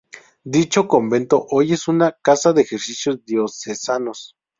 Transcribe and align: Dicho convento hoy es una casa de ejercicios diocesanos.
Dicho 0.43 0.87
convento 0.87 1.45
hoy 1.51 1.73
es 1.73 1.87
una 1.87 2.17
casa 2.23 2.53
de 2.53 2.63
ejercicios 2.63 3.23
diocesanos. 3.23 4.33